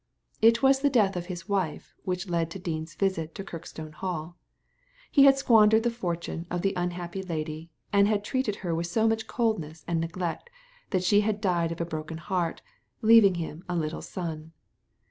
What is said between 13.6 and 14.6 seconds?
a little son.